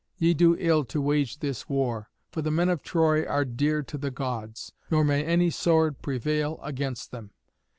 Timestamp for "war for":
1.69-2.41